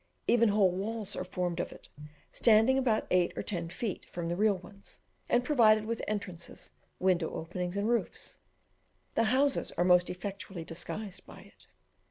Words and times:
Even 0.25 0.49
whole 0.49 0.71
walls 0.71 1.15
are 1.15 1.23
formed 1.23 1.59
of 1.59 1.71
it, 1.71 1.87
standing 2.31 2.79
about 2.79 3.05
eight 3.11 3.31
or 3.37 3.43
ten 3.43 3.69
feet 3.69 4.03
from 4.09 4.27
the 4.27 4.35
real 4.35 4.57
ones, 4.57 4.99
and 5.29 5.43
provided 5.43 5.85
with 5.85 6.01
entrances, 6.07 6.71
window 6.97 7.29
openings, 7.35 7.77
and 7.77 7.87
roofs. 7.87 8.39
The 9.13 9.25
houses 9.25 9.71
are 9.73 9.85
most 9.85 10.09
effectually 10.09 10.65
disguised 10.65 11.27
by 11.27 11.41
it. 11.41 11.67